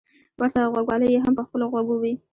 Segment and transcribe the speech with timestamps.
[0.39, 2.13] ورته غوږوالۍ يې هم په خپلو غوږو وې.